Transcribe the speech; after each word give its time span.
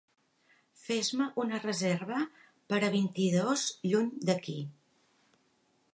Fes-me 0.85 1.27
una 1.43 1.59
reserva 1.65 2.21
per 2.73 2.81
a 2.87 2.91
vint-i-dos 2.97 3.69
lluny 3.93 4.11
d'aquí 4.31 4.59